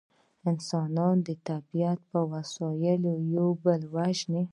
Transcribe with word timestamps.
انسانان 0.49 1.15
د 1.27 1.29
طبیعت 1.49 1.99
په 2.11 2.19
وسایلو 2.33 3.13
یو 3.35 3.47
بل 3.63 3.81
وژني 3.95 4.43